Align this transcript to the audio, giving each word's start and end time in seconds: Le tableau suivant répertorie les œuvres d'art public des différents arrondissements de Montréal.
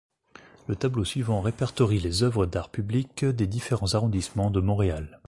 Le 0.65 0.75
tableau 0.75 1.05
suivant 1.05 1.41
répertorie 1.41 1.99
les 1.99 2.23
œuvres 2.23 2.47
d'art 2.47 2.71
public 2.71 3.23
des 3.23 3.45
différents 3.45 3.93
arrondissements 3.93 4.49
de 4.49 4.59
Montréal. 4.59 5.19